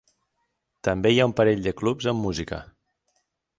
També 0.87 1.11
hi 1.15 1.19
ha 1.19 1.27
un 1.31 1.35
parell 1.41 1.61
de 1.69 1.75
clubs 1.83 2.09
amb 2.15 2.25
música. 2.29 2.61